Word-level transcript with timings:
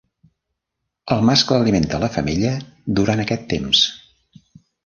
El 1.15 1.21
mascle 1.29 1.59
alimenta 1.65 2.01
la 2.05 2.11
femella 2.17 2.57
durant 3.01 3.25
aquest 3.27 3.49
temps. 3.55 3.87